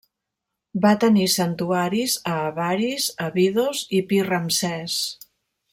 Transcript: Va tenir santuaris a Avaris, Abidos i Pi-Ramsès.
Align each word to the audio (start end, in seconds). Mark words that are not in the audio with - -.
Va 0.85 0.93
tenir 1.03 1.27
santuaris 1.33 2.15
a 2.31 2.35
Avaris, 2.47 3.07
Abidos 3.27 3.83
i 3.99 4.01
Pi-Ramsès. 4.13 4.97